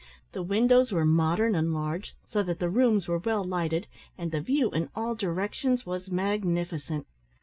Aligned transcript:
The 0.31 0.41
windows 0.41 0.91
were 0.91 1.05
modern 1.05 1.53
and 1.53 1.75
large, 1.75 2.15
so 2.27 2.41
that 2.41 2.57
the 2.57 2.71
rooms 2.71 3.07
were 3.07 3.19
well 3.19 3.43
lighted, 3.43 3.85
and 4.17 4.31
the 4.31 4.41
view 4.41 4.71
in 4.71 4.89
all 4.95 5.13
directions 5.13 5.85
was 5.85 6.09
magnificent. 6.09 7.05